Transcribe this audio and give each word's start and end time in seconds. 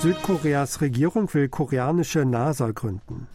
Südkoreas 0.00 0.80
Regierung 0.80 1.32
will 1.34 1.48
koreanische 1.48 2.24
NASA 2.24 2.70
gründen. 2.70 3.26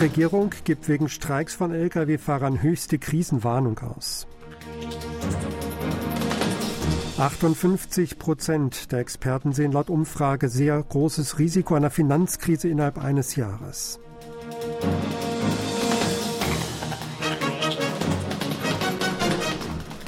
Regierung 0.00 0.54
gibt 0.64 0.88
wegen 0.88 1.10
Streiks 1.10 1.54
von 1.54 1.74
Lkw-Fahrern 1.74 2.62
höchste 2.62 2.98
Krisenwarnung 2.98 3.78
aus. 3.80 4.26
58 7.18 8.18
Prozent 8.18 8.90
der 8.90 9.00
Experten 9.00 9.52
sehen 9.52 9.72
laut 9.72 9.90
Umfrage 9.90 10.48
sehr 10.48 10.82
großes 10.82 11.38
Risiko 11.38 11.74
einer 11.74 11.90
Finanzkrise 11.90 12.68
innerhalb 12.68 12.96
eines 12.96 13.36
Jahres. 13.36 14.00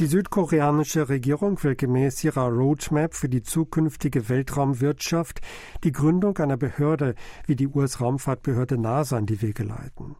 Die 0.00 0.06
südkoreanische 0.06 1.10
Regierung 1.10 1.62
will 1.62 1.77
gemäß 1.77 2.24
ihrer 2.24 2.48
Roadmap 2.48 3.12
für 3.12 3.28
die 3.28 3.42
zukünftige 3.42 4.30
Weltraumwirtschaft 4.30 5.42
die 5.84 5.92
Gründung 5.92 6.38
einer 6.38 6.56
Behörde 6.56 7.14
wie 7.46 7.54
die 7.54 7.68
US-Raumfahrtbehörde 7.68 8.78
NASA 8.78 9.18
in 9.18 9.27
die 9.27 9.42
Wege 9.42 9.62
leiten. 9.62 10.16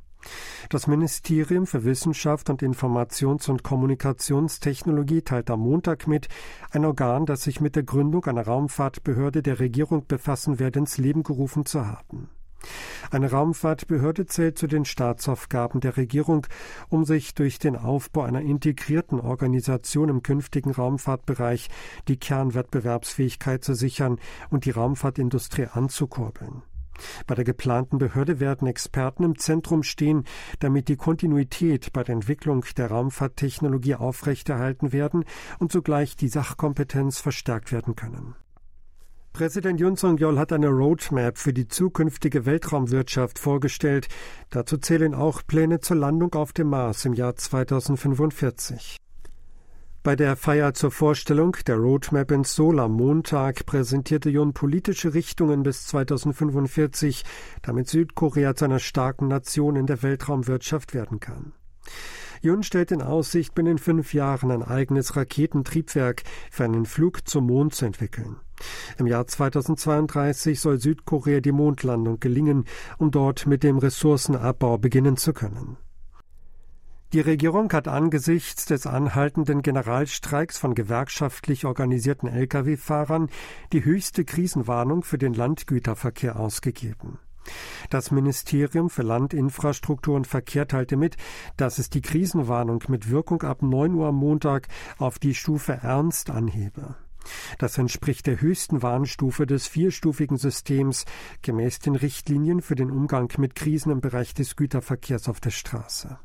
Das 0.69 0.87
Ministerium 0.87 1.67
für 1.67 1.83
Wissenschaft 1.85 2.51
und 2.51 2.63
Informations- 2.63 3.49
und 3.49 3.63
Kommunikationstechnologie 3.63 5.23
teilt 5.23 5.49
am 5.49 5.61
Montag 5.61 6.07
mit, 6.07 6.29
ein 6.73 6.85
Organ, 6.85 7.25
das 7.25 7.45
sich 7.45 7.63
mit 7.63 7.75
der 7.75 7.85
Gründung 7.85 8.27
einer 8.27 8.45
Raumfahrtbehörde 8.45 9.43
der 9.43 9.61
Regierung 9.61 10.07
befassen 10.07 10.59
werde, 10.59 10.81
ins 10.81 10.99
Leben 10.99 11.23
gerufen 11.23 11.65
zu 11.65 11.87
haben. 11.87 12.29
Eine 13.11 13.31
Raumfahrtbehörde 13.31 14.27
zählt 14.27 14.59
zu 14.59 14.67
den 14.67 14.85
Staatsaufgaben 14.85 15.81
der 15.81 15.97
Regierung, 15.97 16.47
um 16.89 17.05
sich 17.05 17.35
durch 17.35 17.59
den 17.59 17.77
Aufbau 17.77 18.23
einer 18.23 18.41
integrierten 18.41 19.21
Organisation 19.21 20.09
im 20.09 20.23
künftigen 20.23 20.71
Raumfahrtbereich 20.71 21.69
die 22.09 22.19
Kernwettbewerbsfähigkeit 22.19 23.65
zu 23.65 23.75
sichern 23.75 24.19
und 24.51 24.65
die 24.65 24.71
Raumfahrtindustrie 24.71 25.67
anzukurbeln. 25.73 26.63
Bei 27.27 27.35
der 27.35 27.45
geplanten 27.45 27.99
Behörde 27.99 28.41
werden 28.41 28.69
Experten 28.69 29.25
im 29.25 29.39
Zentrum 29.39 29.83
stehen, 29.83 30.25
damit 30.59 30.89
die 30.89 30.97
Kontinuität 30.97 31.93
bei 31.93 32.03
der 32.03 32.15
Entwicklung 32.15 32.65
der 32.77 32.91
Raumfahrttechnologie 32.91 33.95
aufrechterhalten 33.95 34.93
werden 34.93 35.25
und 35.59 35.73
zugleich 35.73 36.17
die 36.17 36.29
Sachkompetenz 36.29 37.19
verstärkt 37.19 37.73
werden 37.73 37.97
können. 37.97 38.35
Präsident 39.33 39.81
Yun 39.81 39.97
Song-yeol 39.97 40.39
hat 40.39 40.53
eine 40.53 40.69
Roadmap 40.69 41.39
für 41.39 41.53
die 41.53 41.69
zukünftige 41.69 42.47
Weltraumwirtschaft 42.47 43.39
vorgestellt. 43.39 44.09
Dazu 44.51 44.77
zählen 44.77 45.15
auch 45.15 45.43
Pläne 45.47 45.81
zur 45.81 45.97
Landung 45.97 46.35
auf 46.35 46.53
dem 46.53 46.69
Mars 46.69 47.05
im 47.05 47.15
Jahr 47.15 47.37
2045. 47.37 48.97
Bei 50.03 50.17
der 50.17 50.37
Feier 50.37 50.75
zur 50.75 50.91
Vorstellung 50.91 51.57
der 51.67 51.77
Roadmap 51.77 52.31
in 52.33 52.45
Seoul 52.45 52.81
am 52.81 52.93
Montag 52.93 53.67
präsentierte 53.67 54.31
Yun 54.31 54.53
politische 54.53 55.15
Richtungen 55.15 55.63
bis 55.63 55.87
2045, 55.87 57.25
damit 57.63 57.89
Südkorea 57.89 58.57
zu 58.57 58.65
einer 58.65 58.79
starken 58.79 59.29
Nation 59.29 59.77
in 59.77 59.87
der 59.87 60.03
Weltraumwirtschaft 60.03 60.93
werden 60.93 61.21
kann. 61.21 61.53
Jun 62.43 62.63
stellt 62.63 62.91
in 62.91 63.03
Aussicht, 63.03 63.55
binnen 63.55 63.77
fünf 63.77 64.15
Jahren 64.15 64.51
ein 64.51 64.63
eigenes 64.63 65.15
Raketentriebwerk 65.17 66.23
für 66.51 66.65
einen 66.65 66.87
Flug 66.87 67.29
zum 67.29 67.47
Mond 67.47 67.75
zu 67.75 67.85
entwickeln. 67.85 68.37
Im 68.99 69.07
Jahr 69.07 69.27
2032 69.27 70.59
soll 70.59 70.81
Südkorea 70.81 71.41
die 71.41 71.53
Mondlandung 71.53 72.19
gelingen, 72.19 72.65
um 72.99 73.11
dort 73.11 73.47
mit 73.47 73.63
dem 73.63 73.79
Ressourcenabbau 73.79 74.79
beginnen 74.79 75.17
zu 75.17 75.33
können. 75.33 75.77
Die 77.13 77.21
Regierung 77.21 77.73
hat 77.73 77.89
angesichts 77.89 78.67
des 78.67 78.87
anhaltenden 78.87 79.63
Generalstreiks 79.63 80.59
von 80.59 80.77
gewerkschaftlich 80.77 81.65
organisierten 81.65 82.29
Lkw-Fahrern 82.29 83.29
die 83.73 83.85
höchste 83.85 84.25
Krisenwarnung 84.25 85.03
für 85.03 85.19
den 85.19 85.35
Landgüterverkehr 85.35 86.39
ausgegeben. 86.39 87.19
Das 87.91 88.11
Ministerium 88.11 88.91
für 88.91 89.03
Land, 89.03 89.35
Infrastruktur 89.35 90.17
und 90.17 90.27
Verkehr 90.27 90.69
teilte 90.69 90.97
mit, 90.97 91.17
dass 91.57 91.79
es 91.79 91.91
die 91.91 92.03
Krisenwarnung 92.03 92.85
mit 92.89 93.11
Wirkung 93.11 93.43
ab 93.43 93.63
9 93.63 93.95
Uhr 93.95 94.09
am 94.09 94.17
Montag 94.17 94.69
auf 94.99 95.19
die 95.19 95.35
Stufe 95.35 95.73
Ernst 95.83 96.31
anhebe. 96.31 96.97
Das 97.59 97.77
entspricht 97.79 98.27
der 98.27 98.41
höchsten 98.41 98.83
Warnstufe 98.83 99.47
des 99.47 99.67
vierstufigen 99.67 100.37
Systems 100.37 101.05
gemäß 101.43 101.79
den 101.79 101.95
Richtlinien 101.95 102.63
für 102.63 102.75
den 102.75 102.91
Umgang 102.91 103.31
mit 103.39 103.55
Krisen 103.55 103.93
im 103.93 104.01
Bereich 104.01 104.35
des 104.35 104.57
Güterverkehrs 104.57 105.29
auf 105.29 105.41
der 105.41 105.51
Straße. 105.51 106.19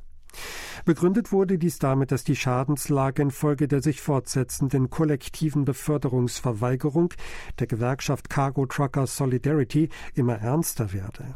Begründet 0.86 1.32
wurde 1.32 1.58
dies 1.58 1.80
damit, 1.80 2.12
dass 2.12 2.24
die 2.24 2.36
Schadenslage 2.36 3.22
infolge 3.22 3.68
der 3.68 3.82
sich 3.82 4.02
fortsetzenden 4.02 4.90
kollektiven 4.90 5.66
Beförderungsverweigerung 5.66 7.14
der 7.60 7.68
Gewerkschaft 7.68 8.30
Cargo 8.30 8.66
Truckers 8.66 9.18
Solidarity 9.18 9.90
immer 10.14 10.38
ernster 10.38 10.94
werde. 10.94 11.36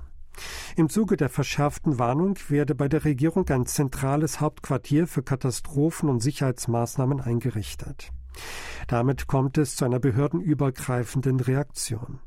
Im 0.75 0.89
Zuge 0.89 1.17
der 1.17 1.29
verschärften 1.29 1.99
Warnung 1.99 2.37
werde 2.47 2.75
bei 2.75 2.87
der 2.87 3.03
Regierung 3.03 3.49
ein 3.49 3.65
zentrales 3.65 4.39
Hauptquartier 4.39 5.07
für 5.07 5.23
Katastrophen 5.23 6.09
und 6.09 6.21
Sicherheitsmaßnahmen 6.21 7.19
eingerichtet. 7.19 8.11
Damit 8.88 9.28
kommt 9.28 9.57
es 9.57 9.75
zu 9.75 9.85
einer 9.85 10.00
behördenübergreifenden 10.00 11.40
Reaktion. 11.40 12.19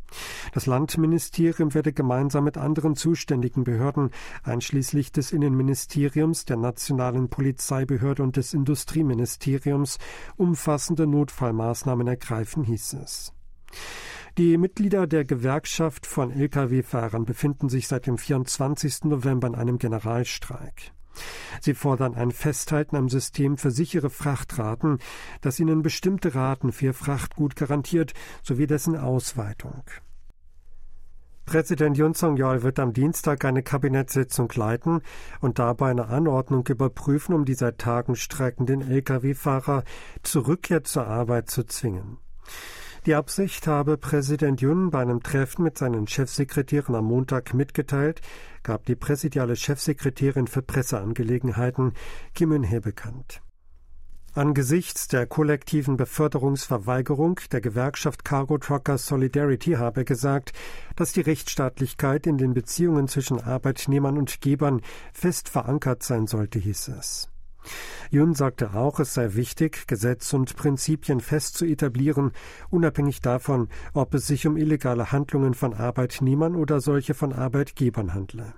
Das 0.53 0.67
Landministerium 0.67 1.75
werde 1.75 1.93
gemeinsam 1.93 2.45
mit 2.45 2.57
anderen 2.57 2.95
zuständigen 2.95 3.65
Behörden, 3.65 4.11
einschließlich 4.45 5.11
des 5.11 5.33
Innenministeriums, 5.33 6.45
der 6.45 6.59
nationalen 6.59 7.29
Polizeibehörde 7.29 8.23
und 8.23 8.37
des 8.37 8.55
Industrieministeriums, 8.55 9.99
umfassende 10.37 11.07
Notfallmaßnahmen 11.07 12.07
ergreifen, 12.07 12.63
hieß 12.65 12.95
es. 13.03 13.33
Die 14.39 14.57
Mitglieder 14.57 15.07
der 15.07 15.25
Gewerkschaft 15.25 16.07
von 16.07 16.31
Lkw-Fahrern 16.31 17.25
befinden 17.25 17.69
sich 17.69 17.89
seit 17.89 18.07
dem 18.07 18.17
24. 18.17 19.05
November 19.05 19.49
in 19.49 19.55
einem 19.55 19.79
Generalstreik. 19.79 20.93
Sie 21.61 21.75
fordern 21.75 22.15
ein 22.15 22.31
Festhalten 22.31 22.97
am 22.97 23.09
System 23.09 23.57
für 23.57 23.71
sichere 23.71 24.11
Frachtraten, 24.11 24.99
das 25.41 25.61
ihnen 25.61 25.83
bestimmte 25.83 26.35
Raten 26.35 26.73
für 26.73 26.87
ihr 26.87 26.95
Frachtgut 26.95 27.57
garantiert, 27.57 28.13
sowie 28.43 28.67
dessen 28.67 28.97
Ausweitung. 28.97 29.83
Präsident 31.45 31.99
Yun 31.99 32.15
Song-yeol 32.15 32.63
wird 32.63 32.79
am 32.79 32.93
Dienstag 32.93 33.45
eine 33.45 33.63
Kabinettssitzung 33.63 34.51
leiten 34.55 35.03
und 35.41 35.59
dabei 35.59 35.91
eine 35.91 36.07
Anordnung 36.07 36.67
überprüfen, 36.69 37.35
um 37.35 37.45
die 37.45 37.55
seit 37.55 37.79
Tagen 37.79 38.15
streikenden 38.15 38.81
Lkw-Fahrer 38.81 39.83
zur 40.23 40.47
Rückkehr 40.47 40.85
zur 40.85 41.07
Arbeit 41.07 41.51
zu 41.51 41.65
zwingen. 41.65 42.19
Die 43.05 43.17
Absicht 43.17 43.67
habe 43.67 43.97
Präsident 43.97 44.61
Yun 44.61 44.91
bei 44.91 45.01
einem 45.01 45.25
Treffen 45.25 45.65
mit 45.65 45.77
seinen 45.77 46.07
Chefsekretären 46.07 46.95
am 46.95 47.07
Montag 47.07 47.53
mitgeteilt, 47.53 48.21
gab 48.63 48.87
die 48.87 48.95
präsidiale 48.95 49.57
Chefsekretärin 49.57 50.47
für 50.47 50.63
Presseangelegenheiten 50.63 51.95
Kim 52.33 52.53
Eun-hye 52.53 52.81
bekannt. 52.81 53.43
Angesichts 54.35 55.09
der 55.09 55.27
kollektiven 55.27 55.97
Beförderungsverweigerung 55.97 57.41
der 57.51 57.61
Gewerkschaft 57.61 58.25
Cargo 58.25 58.57
Truckers 58.59 59.07
Solidarity 59.07 59.73
habe 59.73 60.05
gesagt, 60.05 60.53
dass 60.95 61.13
die 61.13 61.23
Rechtsstaatlichkeit 61.23 62.29
in 62.29 62.39
den 62.39 62.55
Beziehungen 62.55 63.09
zwischen 63.09 63.41
Arbeitnehmern 63.41 64.17
und 64.17 64.41
Gebern 64.41 64.81
fest 65.13 65.49
verankert 65.49 66.05
sein 66.05 66.29
sollte, 66.29 66.61
hieß 66.61 66.89
es. 67.01 67.32
Jun 68.11 68.35
sagte 68.35 68.75
auch, 68.75 69.01
es 69.01 69.15
sei 69.15 69.35
wichtig, 69.35 69.87
Gesetze 69.87 70.37
und 70.37 70.57
Prinzipien 70.57 71.21
fest 71.21 71.57
zu 71.57 71.65
etablieren, 71.65 72.33
unabhängig 72.71 73.21
davon, 73.21 73.69
ob 73.95 74.15
es 74.15 74.27
sich 74.27 74.47
um 74.47 74.57
illegale 74.57 75.13
Handlungen 75.13 75.55
von 75.55 75.75
Arbeitnehmern 75.75 76.57
oder 76.57 76.81
solche 76.81 77.15
von 77.15 77.33
Arbeitgebern 77.33 78.15
handle. 78.15 78.55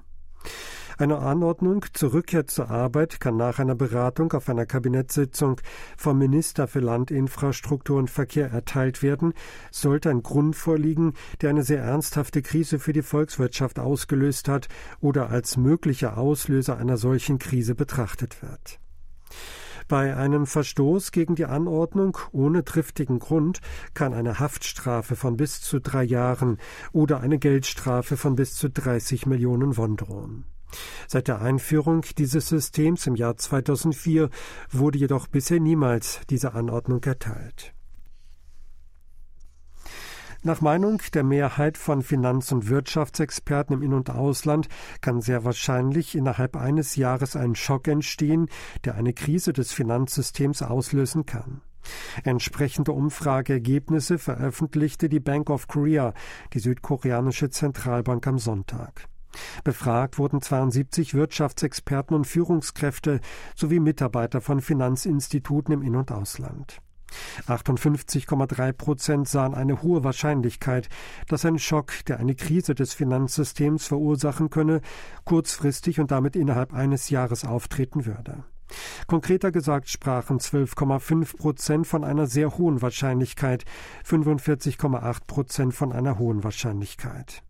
Eine 0.97 1.19
Anordnung 1.19 1.85
zur 1.93 2.13
Rückkehr 2.13 2.47
zur 2.47 2.71
Arbeit 2.71 3.19
kann 3.19 3.37
nach 3.37 3.59
einer 3.59 3.75
Beratung 3.75 4.33
auf 4.33 4.49
einer 4.49 4.65
Kabinettssitzung 4.65 5.61
vom 5.97 6.19
Minister 6.19 6.69
für 6.69 6.79
Land, 6.79 7.11
Infrastruktur 7.11 7.99
und 7.99 8.11
Verkehr 8.11 8.51
erteilt 8.51 9.03
werden, 9.03 9.35
sollte 9.73 10.11
ein 10.11 10.23
Grund 10.23 10.55
vorliegen, 10.55 11.15
der 11.41 11.51
eine 11.51 11.65
sehr 11.65 11.83
ernsthafte 11.83 12.43
Krise 12.43 12.79
für 12.79 12.93
die 12.93 13.03
Volkswirtschaft 13.03 13.81
ausgelöst 13.81 14.49
hat 14.49 14.69
oder 15.01 15.31
als 15.31 15.57
möglicher 15.57 16.17
Auslöser 16.17 16.77
einer 16.77 16.97
solchen 16.97 17.39
Krise 17.39 17.75
betrachtet 17.75 18.41
wird. 18.41 18.79
Bei 19.89 20.17
einem 20.17 20.47
Verstoß 20.47 21.13
gegen 21.13 21.35
die 21.35 21.45
Anordnung 21.45 22.17
ohne 22.33 22.65
triftigen 22.65 23.19
Grund 23.19 23.61
kann 23.93 24.15
eine 24.15 24.39
Haftstrafe 24.39 25.15
von 25.15 25.37
bis 25.37 25.61
zu 25.61 25.81
drei 25.81 26.05
Jahren 26.05 26.59
oder 26.93 27.21
eine 27.21 27.39
Geldstrafe 27.39 28.17
von 28.17 28.35
bis 28.35 28.55
zu 28.55 28.71
30 28.71 29.27
Millionen 29.27 29.77
Won 29.77 29.97
drohen. 29.97 30.45
Seit 31.07 31.29
der 31.29 31.41
Einführung 31.41 32.03
dieses 32.19 32.49
Systems 32.49 33.07
im 33.07 33.15
Jahr 33.15 33.37
2004 33.37 34.31
wurde 34.71 34.99
jedoch 34.99 35.29
bisher 35.29 35.61
niemals 35.61 36.21
diese 36.31 36.55
Anordnung 36.55 37.03
erteilt. 37.05 37.75
Nach 40.47 40.61
Meinung 40.61 41.01
der 41.15 41.25
Mehrheit 41.25 41.79
von 41.79 42.03
Finanz- 42.03 42.53
und 42.53 42.69
Wirtschaftsexperten 42.69 43.77
im 43.77 43.83
In- 43.83 43.95
und 43.95 44.11
Ausland 44.11 44.69
kann 45.01 45.23
sehr 45.23 45.43
wahrscheinlich 45.43 46.15
innerhalb 46.15 46.55
eines 46.55 46.97
Jahres 46.97 47.35
ein 47.35 47.55
Schock 47.55 47.89
entstehen, 47.89 48.51
der 48.85 48.95
eine 48.95 49.15
Krise 49.15 49.55
des 49.55 49.73
Finanzsystems 49.73 50.61
auslösen 50.61 51.25
kann. 51.25 51.63
Entsprechende 52.25 52.93
Umfrageergebnisse 52.93 54.19
veröffentlichte 54.19 55.09
die 55.09 55.19
Bank 55.19 55.49
of 55.49 55.67
Korea, 55.67 56.13
die 56.53 56.59
südkoreanische 56.59 57.49
Zentralbank, 57.49 58.27
am 58.27 58.39
Sonntag. 58.39 59.09
Befragt 59.65 60.19
wurden 60.19 60.43
72 60.43 61.15
Wirtschaftsexperten 61.15 62.15
und 62.15 62.27
Führungskräfte 62.27 63.21
sowie 63.57 63.81
Mitarbeiter 63.81 64.43
von 64.43 64.61
Finanzinstituten 64.61 65.73
im 65.73 65.81
In- 65.81 65.97
und 65.97 66.13
Ausland. 66.13 66.83
58,3 67.47 68.73
Prozent 68.73 69.29
sahen 69.29 69.55
eine 69.55 69.83
hohe 69.83 70.05
Wahrscheinlichkeit, 70.05 70.89
dass 71.29 71.45
ein 71.45 71.59
Schock, 71.59 71.93
der 72.07 72.19
eine 72.19 72.35
Krise 72.35 72.75
des 72.75 72.95
Finanzsystems 72.95 73.87
verursachen 73.87 74.51
könne, 74.51 74.81
kurzfristig 75.25 76.01
und 76.01 76.11
damit 76.11 76.37
innerhalb 76.37 76.73
eines 76.73 77.11
Jahres 77.11 77.45
auftreten 77.45 78.07
würde. 78.07 78.45
Konkreter 79.07 79.53
gesagt 79.53 79.89
sprachen 79.89 80.39
12,5 80.39 81.37
Prozent 81.37 81.87
von 81.87 82.05
einer 82.05 82.27
sehr 82.27 82.57
hohen 82.57 82.83
Wahrscheinlichkeit, 82.83 83.65
45,8 84.07 85.27
Prozent 85.27 85.75
von 85.75 85.93
einer 85.93 86.19
hohen 86.19 86.45
Wahrscheinlichkeit. 86.45 87.43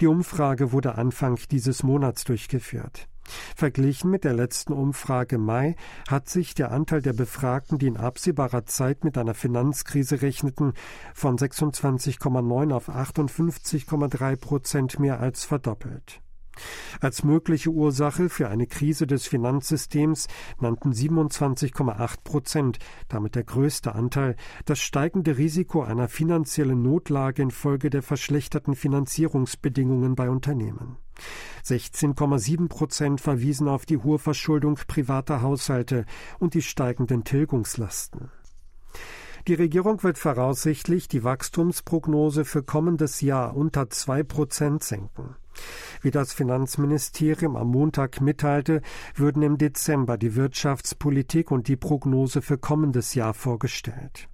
Die 0.00 0.06
Umfrage 0.06 0.72
wurde 0.72 0.96
Anfang 0.96 1.38
dieses 1.50 1.82
Monats 1.82 2.24
durchgeführt. 2.24 3.08
Verglichen 3.56 4.10
mit 4.10 4.24
der 4.24 4.32
letzten 4.32 4.72
Umfrage 4.72 5.38
Mai 5.38 5.76
hat 6.08 6.28
sich 6.28 6.54
der 6.54 6.72
Anteil 6.72 7.02
der 7.02 7.12
Befragten, 7.12 7.78
die 7.78 7.86
in 7.86 7.96
absehbarer 7.96 8.64
Zeit 8.66 9.04
mit 9.04 9.18
einer 9.18 9.34
Finanzkrise 9.34 10.22
rechneten, 10.22 10.72
von 11.14 11.36
26,9 11.36 12.72
auf 12.72 12.88
58,3 12.88 14.36
Prozent 14.36 14.98
mehr 14.98 15.20
als 15.20 15.44
verdoppelt. 15.44 16.21
Als 17.00 17.24
mögliche 17.24 17.70
Ursache 17.70 18.28
für 18.28 18.48
eine 18.48 18.66
Krise 18.66 19.06
des 19.06 19.26
Finanzsystems 19.26 20.28
nannten 20.60 20.92
27,8 20.92 22.22
Prozent, 22.24 22.78
damit 23.08 23.34
der 23.34 23.44
größte 23.44 23.94
Anteil, 23.94 24.36
das 24.64 24.78
steigende 24.78 25.38
Risiko 25.38 25.82
einer 25.82 26.08
finanziellen 26.08 26.82
Notlage 26.82 27.42
infolge 27.42 27.90
der 27.90 28.02
verschlechterten 28.02 28.74
Finanzierungsbedingungen 28.74 30.14
bei 30.14 30.30
Unternehmen. 30.30 30.96
16,7 31.64 32.68
Prozent 32.68 33.20
verwiesen 33.20 33.68
auf 33.68 33.86
die 33.86 33.98
hohe 33.98 34.18
Verschuldung 34.18 34.78
privater 34.86 35.42
Haushalte 35.42 36.04
und 36.38 36.54
die 36.54 36.62
steigenden 36.62 37.24
Tilgungslasten. 37.24 38.30
Die 39.48 39.54
Regierung 39.54 40.02
wird 40.04 40.18
voraussichtlich 40.18 41.08
die 41.08 41.24
Wachstumsprognose 41.24 42.44
für 42.44 42.62
kommendes 42.62 43.20
Jahr 43.20 43.56
unter 43.56 43.90
zwei 43.90 44.22
Prozent 44.22 44.84
senken. 44.84 45.34
Wie 46.00 46.10
das 46.10 46.32
Finanzministerium 46.32 47.56
am 47.56 47.68
Montag 47.68 48.20
mitteilte, 48.20 48.82
würden 49.14 49.42
im 49.42 49.58
Dezember 49.58 50.18
die 50.18 50.34
Wirtschaftspolitik 50.34 51.50
und 51.50 51.68
die 51.68 51.76
Prognose 51.76 52.42
für 52.42 52.58
kommendes 52.58 53.14
Jahr 53.14 53.34
vorgestellt. 53.34 54.28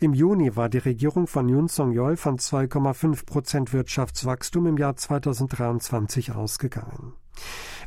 Im 0.00 0.12
Juni 0.12 0.56
war 0.56 0.68
die 0.68 0.78
Regierung 0.78 1.26
von 1.26 1.48
Yoon 1.48 1.68
Song-yeol 1.68 2.16
von 2.16 2.38
2,5 2.38 3.26
Prozent 3.26 3.72
Wirtschaftswachstum 3.72 4.66
im 4.66 4.76
Jahr 4.76 4.96
2023 4.96 6.32
ausgegangen. 6.32 7.14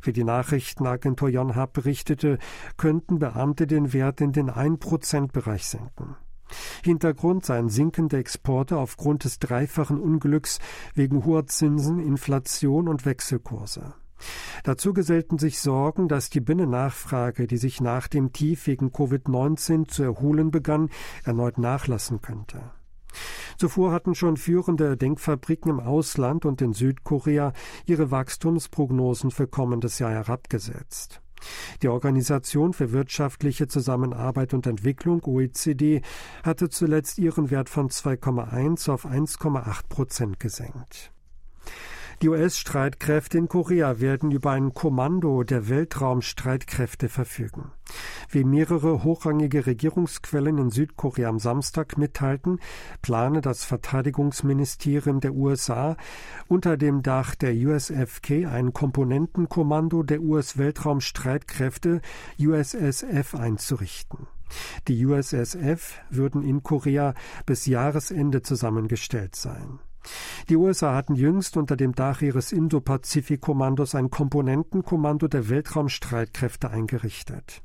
Wie 0.01 0.13
die 0.13 0.23
Nachrichtenagentur 0.23 1.29
Yonhap 1.29 1.73
berichtete, 1.73 2.37
könnten 2.77 3.19
Beamte 3.19 3.67
den 3.67 3.93
Wert 3.93 4.21
in 4.21 4.31
den 4.31 4.49
1-Prozent-Bereich 4.49 5.65
senken. 5.67 6.15
Hintergrund 6.83 7.45
seien 7.45 7.69
sinkende 7.69 8.17
Exporte 8.17 8.77
aufgrund 8.77 9.23
des 9.23 9.39
dreifachen 9.39 9.99
Unglücks 9.99 10.59
wegen 10.93 11.25
hoher 11.25 11.47
Zinsen, 11.47 11.99
Inflation 11.99 12.87
und 12.87 13.05
Wechselkurse. 13.05 13.93
Dazu 14.63 14.93
gesellten 14.93 15.37
sich 15.37 15.59
Sorgen, 15.59 16.07
dass 16.07 16.29
die 16.29 16.39
Binnennachfrage, 16.39 17.47
die 17.47 17.57
sich 17.57 17.81
nach 17.81 18.07
dem 18.07 18.33
Tief 18.33 18.67
wegen 18.67 18.89
Covid-19 18.89 19.87
zu 19.87 20.03
erholen 20.03 20.51
begann, 20.51 20.89
erneut 21.23 21.57
nachlassen 21.57 22.21
könnte. 22.21 22.71
Zuvor 23.57 23.91
hatten 23.91 24.15
schon 24.15 24.37
führende 24.37 24.97
Denkfabriken 24.97 25.71
im 25.71 25.79
Ausland 25.79 26.45
und 26.45 26.61
in 26.61 26.73
Südkorea 26.73 27.53
ihre 27.85 28.11
Wachstumsprognosen 28.11 29.31
für 29.31 29.47
kommendes 29.47 29.99
Jahr 29.99 30.11
herabgesetzt. 30.11 31.21
Die 31.81 31.87
Organisation 31.87 32.73
für 32.73 32.91
wirtschaftliche 32.91 33.67
Zusammenarbeit 33.67 34.53
und 34.53 34.67
Entwicklung 34.67 35.23
OECD 35.23 36.01
hatte 36.43 36.69
zuletzt 36.69 37.17
ihren 37.19 37.51
Wert 37.51 37.69
von 37.69 37.89
2,1 37.89 38.91
auf 38.91 39.05
1,8 39.05 39.87
Prozent 39.89 40.39
gesenkt. 40.39 41.11
Die 42.23 42.29
US-Streitkräfte 42.29 43.37
in 43.37 43.47
Korea 43.47 43.99
werden 43.99 44.31
über 44.31 44.49
ein 44.49 44.73
Kommando 44.73 45.43
der 45.43 45.69
Weltraumstreitkräfte 45.69 47.09
verfügen. 47.09 47.71
Wie 48.31 48.43
mehrere 48.43 49.03
hochrangige 49.03 49.67
Regierungsquellen 49.67 50.57
in 50.57 50.71
Südkorea 50.71 51.29
am 51.29 51.37
Samstag 51.37 51.95
mitteilten, 51.99 52.59
plane 53.03 53.41
das 53.41 53.65
Verteidigungsministerium 53.65 55.19
der 55.19 55.35
USA 55.35 55.95
unter 56.47 56.75
dem 56.75 57.03
Dach 57.03 57.35
der 57.35 57.53
USFK 57.53 58.47
ein 58.47 58.73
Komponentenkommando 58.73 60.01
der 60.01 60.19
US-Weltraumstreitkräfte 60.21 62.01
USSF 62.39 63.35
einzurichten. 63.35 64.25
Die 64.87 65.05
USSF 65.05 65.99
würden 66.09 66.41
in 66.41 66.63
Korea 66.63 67.13
bis 67.45 67.67
Jahresende 67.67 68.41
zusammengestellt 68.41 69.35
sein. 69.35 69.79
Die 70.49 70.55
USA 70.55 70.95
hatten 70.95 71.15
jüngst 71.15 71.57
unter 71.57 71.75
dem 71.75 71.93
Dach 71.93 72.21
ihres 72.21 72.51
Indo-Pazifik-Kommandos 72.51 73.95
ein 73.95 74.09
Komponentenkommando 74.09 75.27
der 75.27 75.49
Weltraumstreitkräfte 75.49 76.69
eingerichtet. 76.69 77.61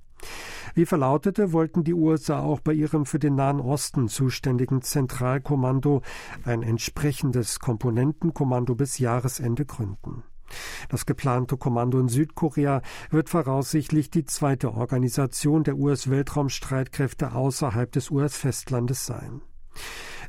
Wie 0.74 0.86
verlautete, 0.86 1.52
wollten 1.52 1.84
die 1.84 1.94
USA 1.94 2.40
auch 2.40 2.60
bei 2.60 2.72
ihrem 2.72 3.06
für 3.06 3.18
den 3.18 3.34
Nahen 3.34 3.60
Osten 3.60 4.08
zuständigen 4.08 4.82
Zentralkommando 4.82 6.02
ein 6.44 6.62
entsprechendes 6.62 7.60
Komponentenkommando 7.60 8.74
bis 8.74 8.98
Jahresende 8.98 9.64
gründen. 9.64 10.22
Das 10.88 11.06
geplante 11.06 11.56
Kommando 11.56 11.98
in 11.98 12.08
Südkorea 12.08 12.82
wird 13.10 13.30
voraussichtlich 13.30 14.10
die 14.10 14.24
zweite 14.24 14.72
Organisation 14.72 15.64
der 15.64 15.76
US-Weltraumstreitkräfte 15.76 17.32
außerhalb 17.32 17.90
des 17.90 18.10
US-Festlandes 18.10 19.06
sein. 19.06 19.40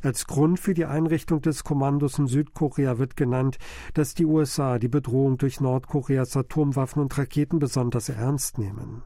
Als 0.01 0.27
Grund 0.27 0.59
für 0.59 0.73
die 0.73 0.85
Einrichtung 0.85 1.41
des 1.41 1.63
Kommandos 1.63 2.19
in 2.19 2.27
Südkorea 2.27 2.97
wird 2.97 3.15
genannt, 3.15 3.57
dass 3.93 4.13
die 4.13 4.25
USA 4.25 4.77
die 4.77 4.89
Bedrohung 4.89 5.37
durch 5.37 5.61
Nordkoreas 5.61 6.35
Atomwaffen 6.35 7.01
und 7.01 7.17
Raketen 7.17 7.59
besonders 7.59 8.09
ernst 8.09 8.57
nehmen. 8.57 9.03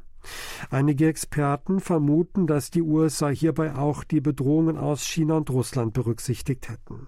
Einige 0.69 1.07
Experten 1.07 1.79
vermuten, 1.79 2.47
dass 2.47 2.71
die 2.71 2.81
USA 2.81 3.29
hierbei 3.29 3.75
auch 3.75 4.03
die 4.03 4.21
Bedrohungen 4.21 4.77
aus 4.77 5.05
China 5.05 5.37
und 5.37 5.49
Russland 5.49 5.93
berücksichtigt 5.93 6.69
hätten. 6.69 7.07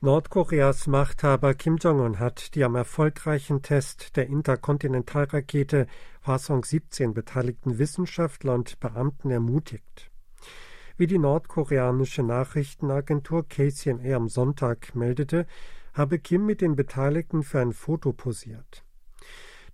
Nordkoreas 0.00 0.86
Machthaber 0.86 1.54
Kim 1.54 1.78
Jong-un 1.78 2.18
hat 2.18 2.54
die 2.54 2.64
am 2.64 2.74
erfolgreichen 2.74 3.62
Test 3.62 4.16
der 4.16 4.26
Interkontinentalrakete 4.26 5.86
Hwasong 6.22 6.62
17 6.62 7.14
beteiligten 7.14 7.78
Wissenschaftler 7.78 8.54
und 8.54 8.78
Beamten 8.80 9.30
ermutigt. 9.30 10.10
Wie 10.96 11.08
die 11.08 11.18
nordkoreanische 11.18 12.22
Nachrichtenagentur 12.22 13.48
KCNA 13.48 14.14
am 14.14 14.28
Sonntag 14.28 14.94
meldete, 14.94 15.46
habe 15.92 16.20
Kim 16.20 16.46
mit 16.46 16.60
den 16.60 16.76
Beteiligten 16.76 17.42
für 17.42 17.60
ein 17.60 17.72
Foto 17.72 18.12
posiert. 18.12 18.84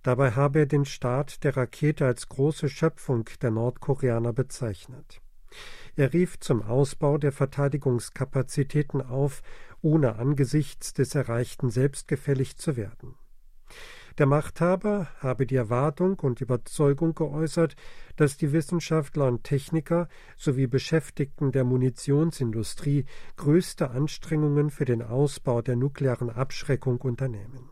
Dabei 0.01 0.31
habe 0.31 0.59
er 0.59 0.65
den 0.65 0.85
Start 0.85 1.43
der 1.43 1.55
Rakete 1.55 2.07
als 2.07 2.27
große 2.27 2.69
Schöpfung 2.69 3.29
der 3.41 3.51
Nordkoreaner 3.51 4.33
bezeichnet. 4.33 5.21
Er 5.95 6.11
rief 6.11 6.39
zum 6.39 6.63
Ausbau 6.63 7.19
der 7.19 7.31
Verteidigungskapazitäten 7.31 9.01
auf, 9.01 9.43
ohne 9.83 10.15
angesichts 10.15 10.93
des 10.93 11.13
Erreichten 11.13 11.69
selbstgefällig 11.69 12.57
zu 12.57 12.77
werden. 12.77 13.15
Der 14.17 14.25
Machthaber 14.25 15.07
habe 15.19 15.45
die 15.45 15.55
Erwartung 15.55 16.19
und 16.19 16.41
Überzeugung 16.41 17.15
geäußert, 17.15 17.75
dass 18.17 18.37
die 18.37 18.51
Wissenschaftler 18.51 19.27
und 19.27 19.43
Techniker 19.43 20.09
sowie 20.37 20.67
Beschäftigten 20.67 21.51
der 21.51 21.63
Munitionsindustrie 21.63 23.05
größte 23.37 23.91
Anstrengungen 23.91 24.69
für 24.69 24.85
den 24.85 25.01
Ausbau 25.01 25.61
der 25.61 25.77
nuklearen 25.77 26.29
Abschreckung 26.29 26.99
unternehmen. 27.01 27.69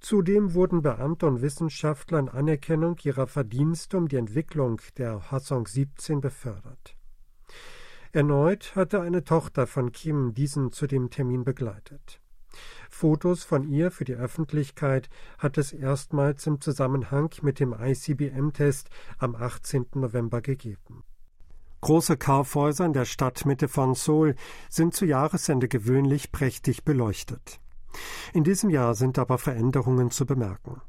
Zudem 0.00 0.54
wurden 0.54 0.82
Beamte 0.82 1.26
und 1.26 1.42
Wissenschaftler 1.42 2.18
in 2.18 2.28
Anerkennung 2.28 2.96
ihrer 3.04 3.28
Verdienste 3.28 3.96
um 3.96 4.08
die 4.08 4.16
Entwicklung 4.16 4.80
der 4.98 5.30
Hassong 5.30 5.68
17 5.68 6.20
befördert. 6.20 6.96
Erneut 8.10 8.74
hatte 8.74 9.00
eine 9.00 9.22
Tochter 9.22 9.68
von 9.68 9.92
Kim 9.92 10.34
diesen 10.34 10.72
zu 10.72 10.88
dem 10.88 11.10
Termin 11.10 11.44
begleitet. 11.44 12.21
Fotos 12.90 13.44
von 13.44 13.64
ihr 13.64 13.90
für 13.90 14.04
die 14.04 14.14
Öffentlichkeit 14.14 15.08
hat 15.38 15.58
es 15.58 15.72
erstmals 15.72 16.46
im 16.46 16.60
Zusammenhang 16.60 17.30
mit 17.42 17.60
dem 17.60 17.74
ICBM-Test 17.78 18.90
am 19.18 19.34
18. 19.34 19.86
November 19.94 20.40
gegeben. 20.40 21.04
Große 21.80 22.16
Kaufhäuser 22.16 22.86
in 22.86 22.92
der 22.92 23.04
Stadtmitte 23.04 23.66
von 23.66 23.94
Seoul 23.94 24.36
sind 24.68 24.94
zu 24.94 25.04
Jahresende 25.04 25.66
gewöhnlich 25.66 26.30
prächtig 26.30 26.84
beleuchtet. 26.84 27.60
In 28.32 28.44
diesem 28.44 28.70
Jahr 28.70 28.94
sind 28.94 29.18
aber 29.18 29.38
Veränderungen 29.38 30.10
zu 30.10 30.24
bemerken. 30.24 30.80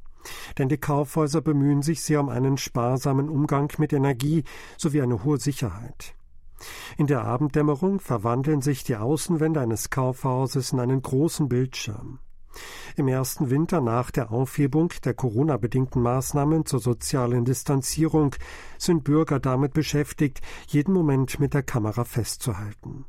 Denn 0.58 0.70
die 0.70 0.78
Kaufhäuser 0.78 1.42
bemühen 1.42 1.82
sich 1.82 2.02
sehr 2.02 2.20
um 2.20 2.30
einen 2.30 2.58
sparsamen 2.58 3.30
Umgang 3.30 3.72
mit 3.78 3.92
Energie 3.92 4.44
sowie 4.78 5.02
eine 5.02 5.24
hohe 5.24 5.38
Sicherheit. 5.38 6.16
In 6.98 7.08
der 7.08 7.24
Abenddämmerung 7.26 8.00
verwandeln 8.00 8.62
sich 8.62 8.84
die 8.84 8.96
Außenwände 8.96 9.60
eines 9.60 9.90
Kaufhauses 9.90 10.72
in 10.72 10.80
einen 10.80 11.02
großen 11.02 11.50
Bildschirm. 11.50 12.20
Im 12.96 13.08
ersten 13.08 13.50
Winter 13.50 13.82
nach 13.82 14.12
der 14.12 14.32
Aufhebung 14.32 14.94
der 15.04 15.14
Corona-bedingten 15.14 16.02
Maßnahmen 16.02 16.66
zur 16.66 16.80
sozialen 16.80 17.46
Distanzierung 17.46 18.36
sind 18.78 19.04
Bürger 19.04 19.40
damit 19.40 19.74
beschäftigt, 19.74 20.42
jeden 20.68 20.94
Moment 20.94 21.40
mit 21.40 21.54
der 21.54 21.64
Kamera 21.64 22.04
festzuhalten. 22.04 23.06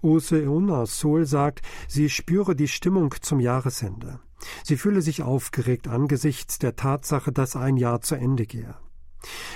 Ose 0.00 0.46
Eun 0.46 0.70
aus 0.70 1.00
Seoul 1.00 1.26
sagt, 1.26 1.62
sie 1.88 2.08
spüre 2.08 2.54
die 2.54 2.68
Stimmung 2.68 3.14
zum 3.20 3.40
Jahresende. 3.40 4.20
Sie 4.64 4.76
fühle 4.76 5.02
sich 5.02 5.22
aufgeregt 5.22 5.88
angesichts 5.88 6.58
der 6.58 6.76
Tatsache, 6.76 7.32
dass 7.32 7.56
ein 7.56 7.76
Jahr 7.76 8.00
zu 8.00 8.14
Ende 8.14 8.46
gehe. 8.46 8.74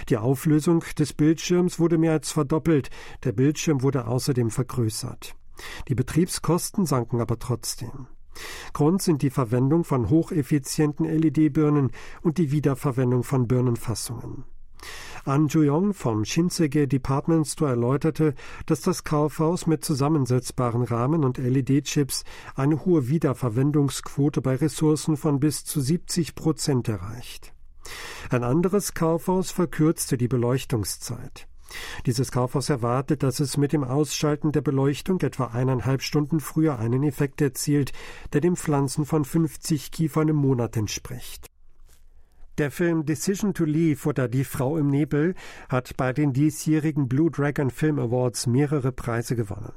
Die 0.08 0.16
Auflösung 0.16 0.84
des 0.98 1.12
Bildschirms 1.12 1.78
wurde 1.78 1.98
mehr 1.98 2.12
als 2.12 2.32
verdoppelt, 2.32 2.90
der 3.24 3.32
Bildschirm 3.32 3.82
wurde 3.82 4.06
außerdem 4.06 4.50
vergrößert. 4.50 5.34
Die 5.88 5.94
Betriebskosten 5.94 6.86
sanken 6.86 7.20
aber 7.20 7.38
trotzdem. 7.38 8.08
Grund 8.72 9.00
sind 9.00 9.22
die 9.22 9.30
Verwendung 9.30 9.84
von 9.84 10.10
hocheffizienten 10.10 11.06
LED-Birnen 11.06 11.92
und 12.22 12.38
die 12.38 12.50
Wiederverwendung 12.50 13.22
von 13.22 13.46
Birnenfassungen. 13.46 14.44
An 15.24 15.48
Juyong 15.48 15.94
vom 15.94 16.26
Shinsege 16.26 16.86
Department 16.86 17.46
Store 17.46 17.70
erläuterte, 17.70 18.34
dass 18.66 18.82
das 18.82 19.04
Kaufhaus 19.04 19.66
mit 19.66 19.82
zusammensetzbaren 19.82 20.82
Rahmen 20.82 21.24
und 21.24 21.38
LED-Chips 21.38 22.24
eine 22.54 22.84
hohe 22.84 23.08
Wiederverwendungsquote 23.08 24.42
bei 24.42 24.56
Ressourcen 24.56 25.16
von 25.16 25.40
bis 25.40 25.64
zu 25.64 25.80
70 25.80 26.34
Prozent 26.34 26.88
erreicht. 26.88 27.53
Ein 28.30 28.44
anderes 28.44 28.94
Kaufhaus 28.94 29.50
verkürzte 29.50 30.16
die 30.16 30.28
Beleuchtungszeit. 30.28 31.46
Dieses 32.06 32.30
Kaufhaus 32.30 32.68
erwartet, 32.68 33.22
dass 33.22 33.40
es 33.40 33.56
mit 33.56 33.72
dem 33.72 33.84
Ausschalten 33.84 34.52
der 34.52 34.60
Beleuchtung 34.60 35.20
etwa 35.20 35.46
eineinhalb 35.46 36.02
Stunden 36.02 36.40
früher 36.40 36.78
einen 36.78 37.02
Effekt 37.02 37.40
erzielt, 37.40 37.92
der 38.32 38.40
dem 38.40 38.56
Pflanzen 38.56 39.04
von 39.04 39.24
50 39.24 39.90
Kiefern 39.90 40.28
im 40.28 40.36
Monat 40.36 40.76
entspricht. 40.76 41.46
Der 42.58 42.70
Film 42.70 43.04
Decision 43.04 43.52
to 43.52 43.64
Leave 43.64 44.08
oder 44.08 44.28
Die 44.28 44.44
Frau 44.44 44.76
im 44.76 44.86
Nebel 44.86 45.34
hat 45.68 45.96
bei 45.96 46.12
den 46.12 46.32
diesjährigen 46.32 47.08
Blue 47.08 47.30
Dragon 47.30 47.70
Film 47.70 47.98
Awards 47.98 48.46
mehrere 48.46 48.92
Preise 48.92 49.34
gewonnen. 49.34 49.72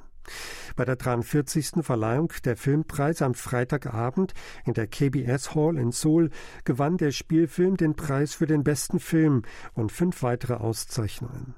Bei 0.75 0.85
der 0.85 0.95
43. 0.95 1.81
Verleihung 1.81 2.31
der 2.45 2.57
Filmpreise 2.57 3.25
am 3.25 3.33
Freitagabend 3.33 4.33
in 4.65 4.73
der 4.73 4.87
KBS 4.87 5.55
Hall 5.55 5.77
in 5.77 5.91
Seoul 5.91 6.29
gewann 6.63 6.97
der 6.97 7.11
Spielfilm 7.11 7.77
den 7.77 7.95
Preis 7.95 8.33
für 8.33 8.47
den 8.47 8.63
besten 8.63 8.99
Film 8.99 9.43
und 9.73 9.91
fünf 9.91 10.23
weitere 10.23 10.55
Auszeichnungen. 10.55 11.55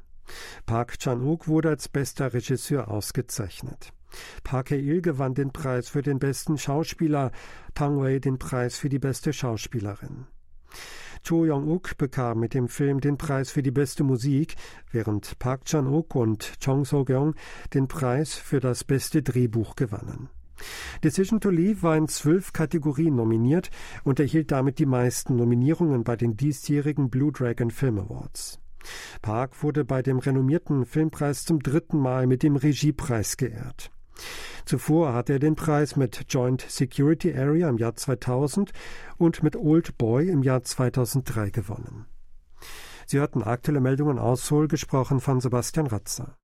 Park 0.65 0.99
Chan-wook 0.99 1.47
wurde 1.47 1.69
als 1.69 1.89
bester 1.89 2.33
Regisseur 2.33 2.89
ausgezeichnet. 2.89 3.93
Park 4.43 4.71
Hae-il 4.71 5.01
gewann 5.01 5.33
den 5.33 5.51
Preis 5.51 5.89
für 5.89 6.01
den 6.01 6.19
besten 6.19 6.57
Schauspieler, 6.57 7.31
Tang 7.73 7.99
Wei 7.99 8.19
den 8.19 8.39
Preis 8.39 8.77
für 8.77 8.89
die 8.89 8.99
beste 8.99 9.33
Schauspielerin. 9.33 10.25
Cho 11.23 11.45
Yong-uk 11.45 11.97
bekam 11.97 12.39
mit 12.39 12.53
dem 12.53 12.67
Film 12.67 13.01
den 13.01 13.17
Preis 13.17 13.51
für 13.51 13.61
die 13.61 13.71
beste 13.71 14.03
Musik, 14.03 14.55
während 14.91 15.37
Park 15.39 15.65
Chan-wook 15.65 16.15
und 16.15 16.53
Chong 16.63 16.85
So-kyung 16.85 17.35
den 17.73 17.87
Preis 17.87 18.35
für 18.35 18.59
das 18.59 18.83
beste 18.83 19.21
Drehbuch 19.21 19.75
gewannen. 19.75 20.29
Decision 21.03 21.39
to 21.39 21.49
Leave 21.49 21.83
war 21.83 21.95
in 21.95 22.07
zwölf 22.07 22.53
Kategorien 22.53 23.15
nominiert 23.15 23.69
und 24.03 24.19
erhielt 24.19 24.51
damit 24.51 24.79
die 24.79 24.85
meisten 24.85 25.35
Nominierungen 25.35 26.03
bei 26.03 26.15
den 26.15 26.35
diesjährigen 26.35 27.09
Blue 27.09 27.31
Dragon 27.31 27.71
Film 27.71 27.99
Awards. 27.99 28.59
Park 29.21 29.61
wurde 29.63 29.85
bei 29.85 30.01
dem 30.01 30.19
renommierten 30.19 30.85
Filmpreis 30.85 31.45
zum 31.45 31.61
dritten 31.61 31.99
Mal 31.99 32.27
mit 32.27 32.43
dem 32.43 32.55
Regiepreis 32.55 33.37
geehrt. 33.37 33.91
Zuvor 34.65 35.13
hatte 35.13 35.33
er 35.33 35.39
den 35.39 35.55
Preis 35.55 35.95
mit 35.95 36.25
Joint 36.29 36.65
Security 36.67 37.35
Area 37.35 37.69
im 37.69 37.77
Jahr 37.77 37.95
2000 37.95 38.71
und 39.17 39.43
mit 39.43 39.55
Old 39.55 39.97
Boy 39.97 40.29
im 40.29 40.43
Jahr 40.43 40.63
2003 40.63 41.49
gewonnen. 41.49 42.05
Sie 43.05 43.19
hörten 43.19 43.43
aktuelle 43.43 43.81
Meldungen 43.81 44.19
aus 44.19 44.47
Seoul, 44.47 44.67
gesprochen 44.67 45.19
von 45.19 45.41
Sebastian 45.41 45.87
Ratzer. 45.87 46.38